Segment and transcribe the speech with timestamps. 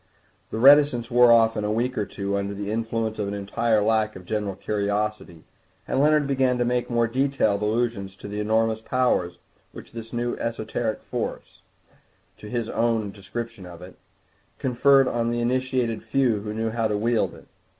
[0.49, 3.83] The reticence wore off in a week or two under the influence of an entire
[3.83, 5.43] lack of general curiosity,
[5.87, 9.37] and Leonard began to make more detailed allusions to the enormous powers
[9.73, 11.61] which this new esoteric force,
[12.39, 13.95] to use his own description of it,
[14.57, 17.45] conferred on the initiated few who knew how to wield it.